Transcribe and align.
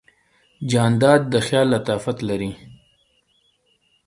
جانداد 0.71 1.21
د 1.33 1.35
خیال 1.45 1.67
لطافت 1.75 2.17
لري. 2.29 2.51